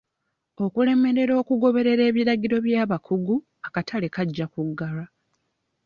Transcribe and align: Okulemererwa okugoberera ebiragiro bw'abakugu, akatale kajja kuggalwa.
Okulemererwa 0.65 1.37
okugoberera 1.43 2.03
ebiragiro 2.09 2.55
bw'abakugu, 2.65 3.35
akatale 3.67 4.07
kajja 4.15 4.45
kuggalwa. 4.53 5.05